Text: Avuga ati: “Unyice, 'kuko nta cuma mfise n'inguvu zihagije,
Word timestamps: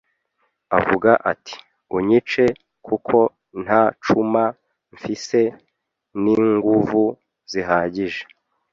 Avuga 0.77 1.11
ati: 1.31 1.55
“Unyice, 1.97 2.43
'kuko 2.55 3.17
nta 3.63 3.81
cuma 4.03 4.43
mfise 4.93 5.39
n'inguvu 6.21 7.01
zihagije, 7.51 8.21